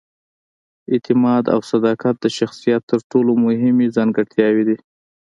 اعتماد 0.91 1.43
او 1.53 1.59
صداقت 1.71 2.15
د 2.21 2.25
شخصیت 2.37 2.81
تر 2.91 2.99
ټولو 3.11 3.31
مهمې 3.45 3.87
ځانګړتیاوې 3.95 4.63
دي. 4.69 4.77